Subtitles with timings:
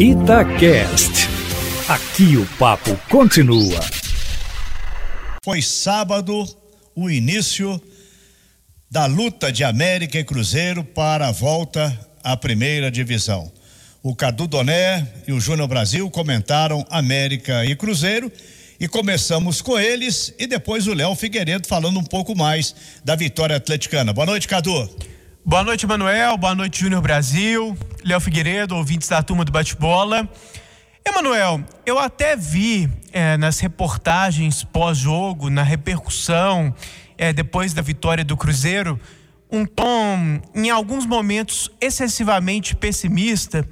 [0.00, 1.28] Itacast.
[1.86, 3.78] Aqui o papo continua.
[5.44, 6.48] Foi sábado
[6.96, 7.78] o início
[8.90, 11.94] da luta de América e Cruzeiro para a volta
[12.24, 13.52] à primeira divisão.
[14.02, 18.32] O Cadu Doné e o Júnior Brasil comentaram América e Cruzeiro
[18.80, 22.74] e começamos com eles e depois o Léo Figueiredo falando um pouco mais
[23.04, 24.14] da vitória atleticana.
[24.14, 25.09] Boa noite, Cadu.
[25.50, 26.36] Boa noite, Manuel.
[26.36, 27.76] Boa noite, Júnior Brasil.
[28.04, 30.30] Léo Figueiredo, ouvintes da turma do bate-bola.
[31.04, 36.72] Emanuel, eu até vi é, nas reportagens pós-jogo, na repercussão,
[37.18, 38.96] é, depois da vitória do Cruzeiro,
[39.50, 43.68] um tom, em alguns momentos, excessivamente pessimista,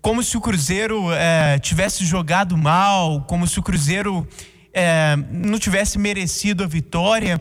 [0.00, 4.28] como se o Cruzeiro é, tivesse jogado mal, como se o Cruzeiro
[4.72, 7.40] é, não tivesse merecido a vitória.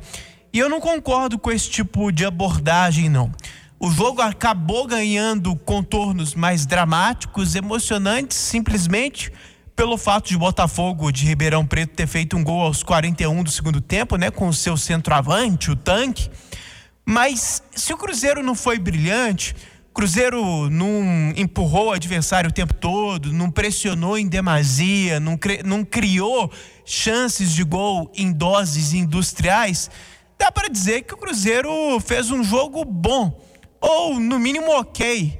[0.51, 3.31] E eu não concordo com esse tipo de abordagem, não.
[3.77, 9.31] O jogo acabou ganhando contornos mais dramáticos, emocionantes, simplesmente
[9.75, 13.81] pelo fato de Botafogo de Ribeirão Preto ter feito um gol aos 41 do segundo
[13.81, 16.29] tempo, né, com o seu centroavante, o tanque.
[17.05, 19.53] Mas se o Cruzeiro não foi brilhante,
[19.93, 26.49] Cruzeiro não empurrou o adversário o tempo todo, não pressionou em demasia, não, não criou
[26.85, 29.91] chances de gol em doses industriais,
[30.39, 33.37] dá para dizer que o Cruzeiro fez um jogo bom
[33.81, 35.37] ou no mínimo ok.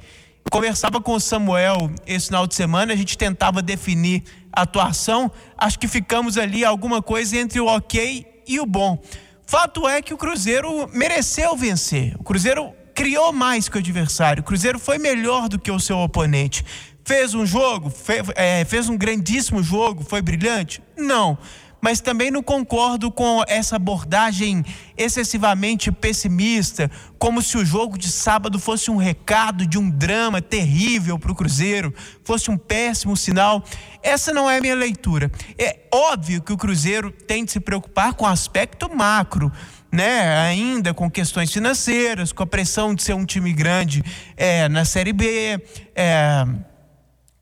[0.50, 5.78] Conversava com o Samuel esse final de semana, a gente tentava definir a atuação, acho
[5.78, 8.98] que ficamos ali alguma coisa entre o ok e o bom.
[9.46, 12.14] Fato é que o Cruzeiro mereceu vencer.
[12.18, 14.40] O Cruzeiro criou mais que o adversário.
[14.40, 16.64] O Cruzeiro foi melhor do que o seu oponente.
[17.04, 20.82] Fez um jogo, fez, é, fez um grandíssimo jogo, foi brilhante?
[20.96, 21.38] Não
[21.80, 24.64] mas também não concordo com essa abordagem
[24.96, 31.18] excessivamente pessimista, como se o jogo de sábado fosse um recado de um drama terrível
[31.18, 33.62] para o Cruzeiro, fosse um péssimo sinal.
[34.02, 35.30] Essa não é a minha leitura.
[35.58, 39.52] É óbvio que o Cruzeiro tem de se preocupar com o aspecto macro.
[39.92, 44.04] Né, ainda com questões financeiras, com a pressão de ser um time grande
[44.36, 45.62] é, na Série B,
[45.94, 46.44] é,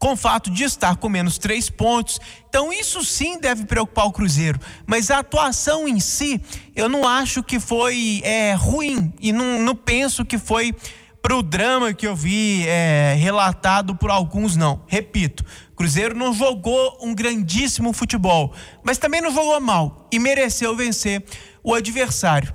[0.04, 2.20] com o fato de estar com menos três pontos.
[2.46, 4.60] Então, isso sim deve preocupar o Cruzeiro.
[4.86, 6.38] Mas a atuação em si,
[6.76, 10.74] eu não acho que foi é, ruim e não, não penso que foi
[11.22, 14.82] para o drama que eu vi é, relatado por alguns, não.
[14.86, 15.42] Repito,
[15.74, 21.24] Cruzeiro não jogou um grandíssimo futebol, mas também não jogou mal e mereceu vencer
[21.62, 22.54] o adversário.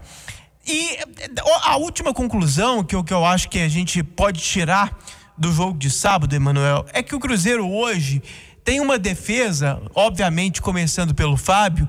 [0.67, 0.99] E
[1.63, 4.95] a última conclusão que eu, que eu acho que a gente pode tirar
[5.39, 8.21] do jogo de sábado, Emanuel, é que o Cruzeiro hoje
[8.63, 11.87] tem uma defesa, obviamente começando pelo Fábio,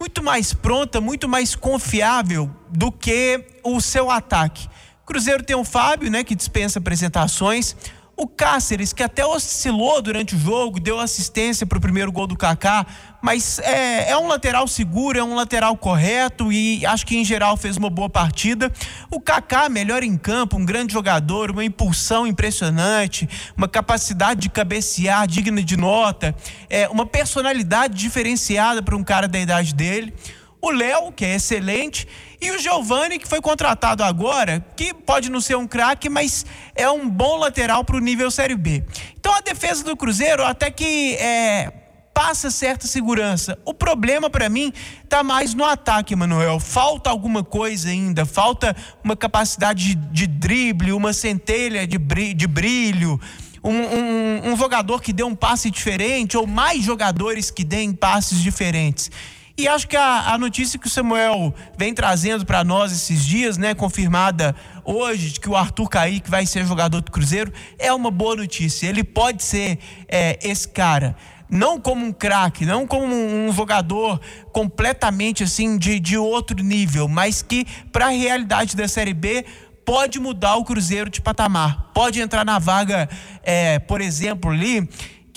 [0.00, 4.68] muito mais pronta, muito mais confiável do que o seu ataque.
[5.04, 7.76] O Cruzeiro tem o Fábio, né, que dispensa apresentações.
[8.20, 12.36] O Cáceres, que até oscilou durante o jogo, deu assistência para o primeiro gol do
[12.36, 12.84] Kaká,
[13.22, 17.56] mas é, é, um lateral seguro, é um lateral correto e acho que em geral
[17.56, 18.72] fez uma boa partida.
[19.08, 25.24] O Kaká, melhor em campo, um grande jogador, uma impulsão impressionante, uma capacidade de cabecear
[25.28, 26.34] digna de nota,
[26.68, 30.12] é, uma personalidade diferenciada para um cara da idade dele
[30.60, 32.06] o Léo, que é excelente,
[32.40, 36.90] e o Giovani, que foi contratado agora, que pode não ser um craque, mas é
[36.90, 38.84] um bom lateral para o nível Série B.
[39.18, 41.72] Então a defesa do Cruzeiro até que é,
[42.14, 43.58] passa certa segurança.
[43.64, 44.72] O problema para mim
[45.08, 46.58] tá mais no ataque, Manuel.
[46.58, 52.34] Falta alguma coisa ainda, falta uma capacidade de, de drible, uma centelha de, brilho.
[52.34, 53.20] De brilho
[53.62, 58.40] um, um, um jogador que dê um passe diferente, ou mais jogadores que deem passes
[58.40, 59.10] diferentes.
[59.58, 63.58] E acho que a, a notícia que o Samuel vem trazendo para nós esses dias,
[63.58, 64.54] né, confirmada
[64.84, 68.86] hoje, de que o Arthur Kaique vai ser jogador do Cruzeiro, é uma boa notícia.
[68.86, 71.16] Ele pode ser é, esse cara
[71.50, 74.20] não como um craque, não como um jogador
[74.52, 79.44] completamente assim de, de outro nível, mas que para a realidade da Série B
[79.84, 83.08] pode mudar o Cruzeiro de patamar, pode entrar na vaga,
[83.42, 84.88] é, por exemplo, ali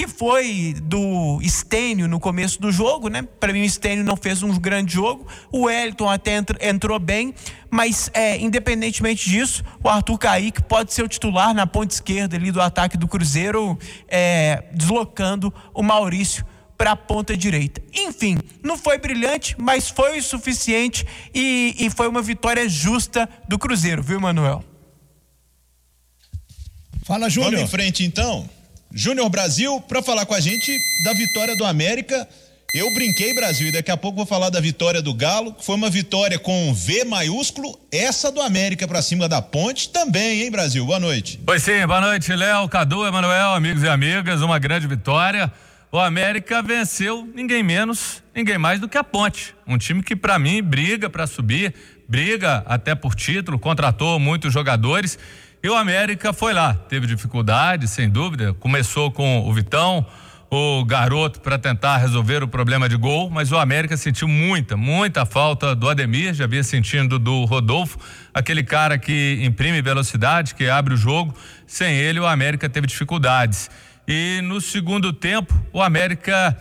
[0.02, 3.22] que foi do Stênio no começo do jogo, né?
[3.22, 7.36] Para mim o Stênio não fez um grande jogo, o Wellington até entrou bem,
[7.70, 12.52] mas é, independentemente disso, o Arthur Kaique pode ser o titular na ponta esquerda ali
[12.52, 13.78] do ataque do Cruzeiro,
[14.08, 16.44] é, deslocando o Maurício
[16.76, 17.80] para a ponta direita.
[17.94, 23.60] Enfim, não foi brilhante, mas foi o suficiente e, e foi uma vitória justa do
[23.60, 24.64] Cruzeiro, viu, Manuel?
[27.04, 27.52] Fala, Júnior.
[27.52, 28.50] Vamos em frente então.
[28.94, 32.28] Júnior Brasil para falar com a gente da vitória do América
[32.74, 35.76] Eu brinquei, Brasil, e daqui a pouco vou falar da vitória do Galo, que foi
[35.76, 40.86] uma vitória com V maiúsculo, essa do América para cima da Ponte também, hein, Brasil?
[40.86, 41.40] Boa noite.
[41.46, 45.52] Pois sim, boa noite, Léo, Cadu, Emanuel, amigos e amigas, uma grande vitória.
[45.92, 50.40] O América venceu ninguém menos, ninguém mais do que a Ponte, um time que para
[50.40, 51.74] mim briga para subir,
[52.08, 55.18] briga até por título, contratou muitos jogadores.
[55.64, 60.04] E o América foi lá, teve dificuldade, sem dúvida, começou com o Vitão,
[60.50, 65.24] o garoto para tentar resolver o problema de gol, mas o América sentiu muita, muita
[65.24, 68.00] falta do Ademir, já havia sentindo do Rodolfo,
[68.34, 71.34] aquele cara que imprime velocidade, que abre o jogo.
[71.68, 73.70] Sem ele, o América teve dificuldades.
[74.08, 76.58] E no segundo tempo, o América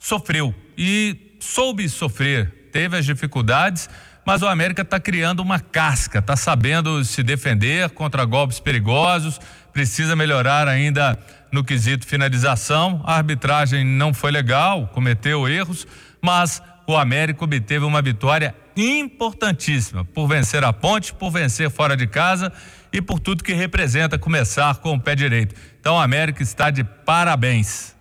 [0.00, 3.88] sofreu e soube sofrer, teve as dificuldades,
[4.24, 9.40] mas o América está criando uma casca, está sabendo se defender contra golpes perigosos,
[9.72, 11.18] precisa melhorar ainda
[11.50, 13.02] no quesito finalização.
[13.04, 15.86] A arbitragem não foi legal, cometeu erros,
[16.20, 22.06] mas o América obteve uma vitória importantíssima por vencer a ponte, por vencer fora de
[22.06, 22.52] casa
[22.92, 25.54] e por tudo que representa começar com o pé direito.
[25.80, 27.94] Então, o América está de parabéns.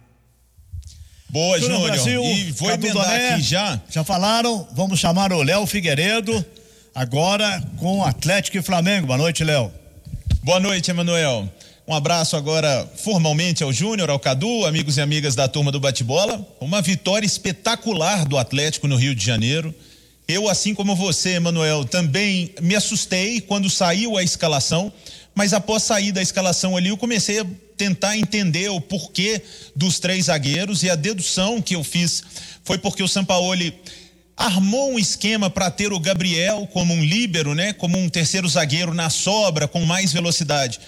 [1.32, 1.84] Boa, Júnior.
[1.84, 3.82] Brasil, e vou Cadu emendar Doné, aqui já.
[3.90, 6.46] Já falaram, vamos chamar o Léo Figueiredo
[6.94, 9.08] agora com Atlético e Flamengo.
[9.08, 9.72] Boa noite, Léo.
[10.44, 11.50] Boa noite, Emanuel.
[11.88, 16.46] Um abraço agora formalmente ao Júnior, ao Cadu, amigos e amigas da turma do bate-bola.
[16.60, 19.74] Uma vitória espetacular do Atlético no Rio de Janeiro.
[20.28, 24.92] Eu, assim como você, Emanuel, também me assustei quando saiu a escalação,
[25.34, 27.46] mas após sair da escalação ali, eu comecei a
[27.78, 29.42] tentar entender o porquê
[29.76, 32.24] dos três zagueiros e a dedução que eu fiz
[32.64, 33.74] foi porque o Sampaoli
[34.38, 38.94] armou um esquema para ter o Gabriel como um líbero, né, como um terceiro zagueiro
[38.94, 40.80] na sobra com mais velocidade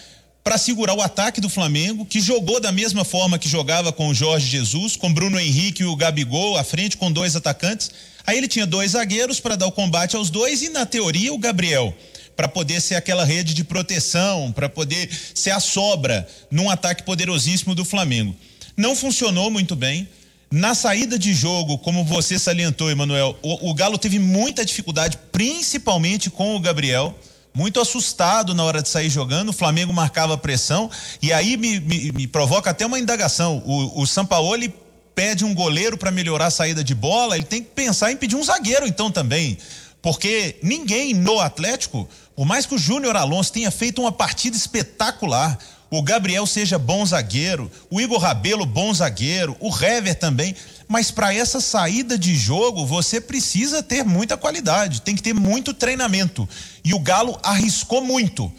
[0.43, 4.13] para segurar o ataque do Flamengo, que jogou da mesma forma que jogava com o
[4.13, 7.89] Jorge Jesus, com Bruno Henrique e o Gabigol à frente, com dois atacantes.
[8.27, 11.37] Aí ele tinha dois zagueiros para dar o combate aos dois e, na teoria, o
[11.37, 11.95] Gabriel
[12.35, 17.75] para poder ser aquela rede de proteção, para poder ser a sobra num ataque poderosíssimo
[17.75, 18.35] do Flamengo.
[18.75, 20.07] Não funcionou muito bem.
[20.51, 26.29] Na saída de jogo, como você salientou, Emanuel, o, o Galo teve muita dificuldade, principalmente
[26.29, 27.17] com o Gabriel
[27.53, 29.49] muito assustado na hora de sair jogando.
[29.49, 30.89] O Flamengo marcava pressão
[31.21, 33.61] e aí me, me, me provoca até uma indagação.
[33.65, 34.73] O, o Sampaoli
[35.13, 38.35] pede um goleiro para melhorar a saída de bola, ele tem que pensar em pedir
[38.35, 39.57] um zagueiro então também.
[40.03, 45.57] Porque ninguém no Atlético, por mais que o Júnior Alonso tenha feito uma partida espetacular,
[45.89, 50.53] o Gabriel seja bom zagueiro, o Igor Rabelo bom zagueiro, o Hever também,
[50.89, 55.73] mas para essa saída de jogo você precisa ter muita qualidade, tem que ter muito
[55.73, 56.49] treinamento.
[56.83, 58.51] E o Galo arriscou muito.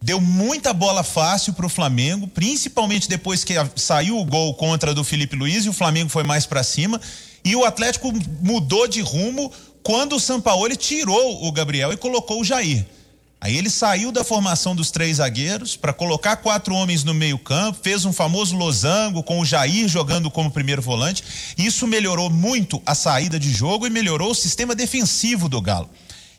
[0.00, 5.02] Deu muita bola fácil para o Flamengo, principalmente depois que saiu o gol contra do
[5.02, 7.00] Felipe Luiz e o Flamengo foi mais para cima.
[7.44, 9.50] E o Atlético mudou de rumo
[9.82, 12.86] quando o Sampaoli tirou o Gabriel e colocou o Jair.
[13.40, 18.04] Aí ele saiu da formação dos três zagueiros para colocar quatro homens no meio-campo, fez
[18.04, 21.24] um famoso losango com o Jair jogando como primeiro volante.
[21.58, 25.90] Isso melhorou muito a saída de jogo e melhorou o sistema defensivo do Galo.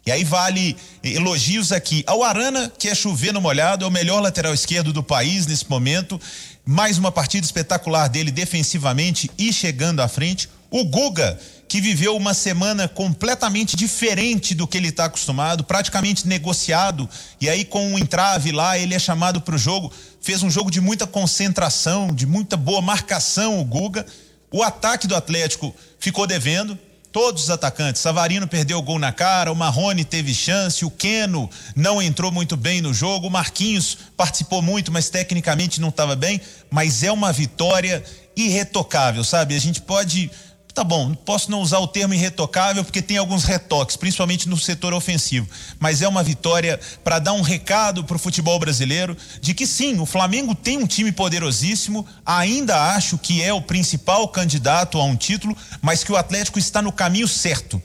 [0.05, 4.21] E aí vale elogios aqui ao Arana, que é chover no molhado, é o melhor
[4.21, 6.19] lateral esquerdo do país nesse momento.
[6.65, 10.49] Mais uma partida espetacular dele defensivamente e chegando à frente.
[10.69, 11.37] O Guga,
[11.73, 17.09] que viveu uma semana completamente diferente do que ele está acostumado, praticamente negociado,
[17.41, 19.91] e aí com um entrave lá, ele é chamado para o jogo,
[20.21, 24.05] fez um jogo de muita concentração, de muita boa marcação o Guga.
[24.51, 26.77] O ataque do Atlético ficou devendo,
[27.11, 28.03] todos os atacantes.
[28.03, 32.55] Savarino perdeu o gol na cara, o Marrone teve chance, o Queno não entrou muito
[32.55, 36.39] bem no jogo, o Marquinhos participou muito, mas tecnicamente não estava bem.
[36.69, 38.03] Mas é uma vitória
[38.35, 39.55] irretocável, sabe?
[39.55, 40.29] A gente pode
[40.73, 44.91] Tá bom, posso não usar o termo irretocável porque tem alguns retoques, principalmente no setor
[44.91, 45.47] ofensivo,
[45.79, 49.99] mas é uma vitória para dar um recado para o futebol brasileiro de que sim,
[49.99, 55.15] o Flamengo tem um time poderosíssimo, ainda acho que é o principal candidato a um
[55.15, 57.81] título, mas que o Atlético está no caminho certo.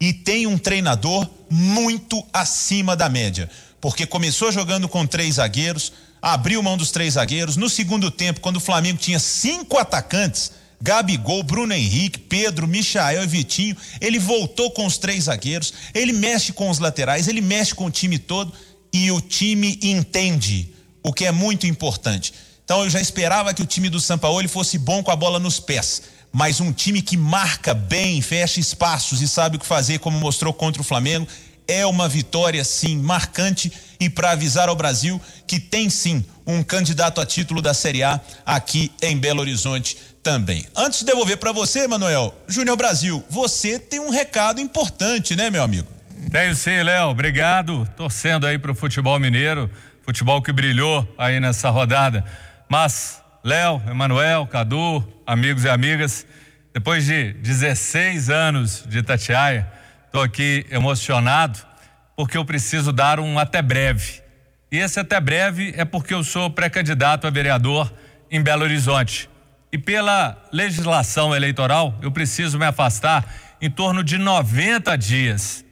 [0.00, 3.48] E tem um treinador muito acima da média,
[3.80, 8.56] porque começou jogando com três zagueiros, abriu mão dos três zagueiros, no segundo tempo, quando
[8.56, 10.50] o Flamengo tinha cinco atacantes
[10.82, 13.76] Gabigol, Bruno Henrique, Pedro, Michael e Vitinho.
[14.00, 17.90] Ele voltou com os três zagueiros, ele mexe com os laterais, ele mexe com o
[17.90, 18.52] time todo
[18.92, 22.34] e o time entende, o que é muito importante.
[22.64, 25.60] Então eu já esperava que o time do Sampaoli fosse bom com a bola nos
[25.60, 30.18] pés, mas um time que marca bem, fecha espaços e sabe o que fazer, como
[30.18, 31.28] mostrou contra o Flamengo,
[31.68, 37.20] é uma vitória sim marcante e para avisar ao Brasil que tem sim um candidato
[37.20, 40.66] a título da Série A aqui em Belo Horizonte também.
[40.76, 45.62] Antes de devolver para você, Manuel, Júnior Brasil, você tem um recado importante, né, meu
[45.62, 45.88] amigo?
[46.30, 47.08] Tenho sim, Léo.
[47.08, 47.88] Obrigado.
[47.96, 49.70] Torcendo aí pro futebol mineiro,
[50.04, 52.24] futebol que brilhou aí nessa rodada.
[52.68, 56.24] Mas, Léo, Emanuel, Cadu, amigos e amigas,
[56.72, 59.70] depois de 16 anos de Itatiaia,
[60.06, 61.58] estou aqui emocionado
[62.16, 64.22] porque eu preciso dar um até breve.
[64.70, 67.92] E esse até breve é porque eu sou pré-candidato a vereador
[68.30, 69.28] em Belo Horizonte.
[69.72, 73.24] E pela legislação eleitoral, eu preciso me afastar
[73.58, 75.64] em torno de 90 dias.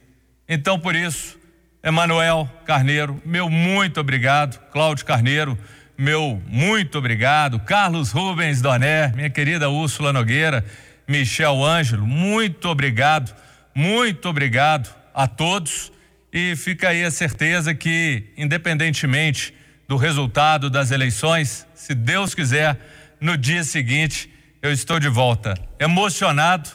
[0.49, 1.37] Então, por isso,
[1.83, 4.59] Emanuel Carneiro, meu muito obrigado.
[4.71, 5.55] Cláudio Carneiro,
[5.95, 7.59] meu muito obrigado.
[7.59, 10.65] Carlos Rubens Doné, minha querida Úrsula Nogueira,
[11.07, 13.35] Michel Ângelo, muito obrigado,
[13.75, 15.91] muito obrigado a todos.
[16.33, 19.53] E fica aí a certeza que, independentemente
[19.87, 22.79] do resultado das eleições, se Deus quiser,
[23.21, 24.27] no dia seguinte
[24.63, 25.53] eu estou de volta.
[25.79, 26.69] Emocionado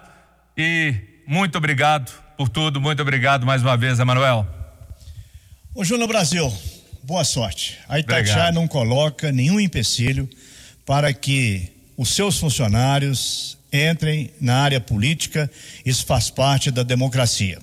[0.56, 0.94] e
[1.26, 2.80] muito obrigado por tudo.
[2.80, 4.46] Muito obrigado mais uma vez, Emanuel.
[5.74, 6.50] Ô, Júnior Brasil,
[7.02, 7.76] boa sorte.
[7.88, 10.30] A Itatiaia não coloca nenhum empecilho
[10.86, 15.50] para que os seus funcionários entrem na área política.
[15.84, 17.58] Isso faz parte da democracia.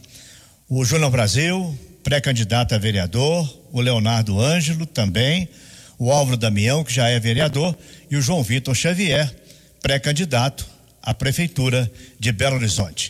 [0.67, 5.47] O Júnior Brasil, pré-candidato a vereador, o Leonardo Ângelo também
[6.03, 7.73] o Álvaro Damião, que já é vereador,
[8.11, 9.33] e o João Vitor Xavier,
[9.81, 10.67] pré-candidato
[11.01, 13.09] à Prefeitura de Belo Horizonte.